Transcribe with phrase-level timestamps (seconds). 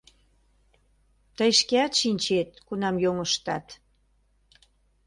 [1.37, 3.65] Тый шкеат шинчет, кунам йоҥыштат.